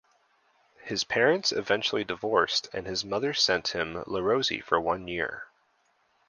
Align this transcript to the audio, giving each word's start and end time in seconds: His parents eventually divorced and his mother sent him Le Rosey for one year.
His 0.83 1.03
parents 1.03 1.51
eventually 1.51 2.03
divorced 2.03 2.69
and 2.73 2.87
his 2.87 3.05
mother 3.05 3.35
sent 3.35 3.67
him 3.67 4.03
Le 4.07 4.23
Rosey 4.23 4.59
for 4.59 4.81
one 4.81 5.07
year. 5.07 5.43